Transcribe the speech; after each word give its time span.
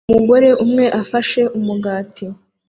Umugore 0.09 0.49
umwe 0.63 0.85
ufashe 1.01 1.41
umugati 1.57 2.25